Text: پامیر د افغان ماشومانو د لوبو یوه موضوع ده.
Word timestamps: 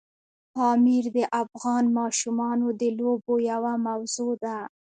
پامیر 0.55 1.05
د 1.17 1.19
افغان 1.41 1.83
ماشومانو 1.99 2.67
د 2.81 2.83
لوبو 2.99 3.33
یوه 3.51 3.73
موضوع 3.87 4.33
ده. 4.43 4.57